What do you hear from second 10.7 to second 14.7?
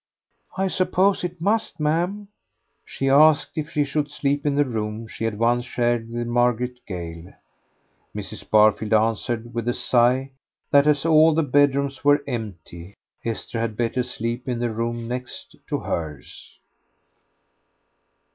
that as all the bedrooms were empty Esther had better sleep in